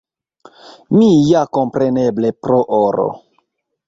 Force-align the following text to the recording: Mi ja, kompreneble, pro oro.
Mi 0.95 1.09
ja, 1.31 1.43
kompreneble, 1.57 2.31
pro 2.47 2.57
oro. 2.79 3.07